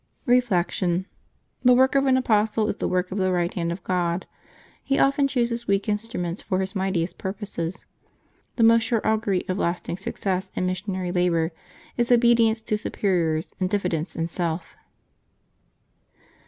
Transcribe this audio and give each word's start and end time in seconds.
Reflection.— 0.25 1.05
The 1.63 1.75
work 1.75 1.93
of 1.93 2.07
an 2.07 2.17
apostle 2.17 2.67
is 2.67 2.77
the 2.77 2.87
work 2.87 3.11
of 3.11 3.19
the 3.19 3.31
right 3.31 3.53
hand 3.53 3.71
of 3.71 3.83
God. 3.83 4.25
He 4.83 4.97
often 4.97 5.27
chooses 5.27 5.67
weak 5.67 5.87
instruments 5.87 6.41
for 6.41 6.57
His 6.57 6.75
mightiest 6.75 7.19
purposes. 7.19 7.85
The 8.55 8.63
most 8.63 8.81
sure 8.81 9.05
augury 9.07 9.47
of 9.47 9.59
last 9.59 9.87
ing 9.89 9.97
success 9.97 10.51
in 10.55 10.65
missionary 10.65 11.11
labor 11.11 11.51
is 11.97 12.11
obedience 12.11 12.61
to 12.61 12.79
superiors 12.79 13.53
and 13.59 13.69
diffidence 13.69 14.15
in 14.15 14.25
self. 14.25 14.75